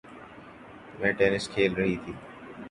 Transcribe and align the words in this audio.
میں 0.99 1.11
ٹینس 1.17 1.43
کھیل 1.49 1.71
رہی 1.75 1.95
تھی 2.03 2.13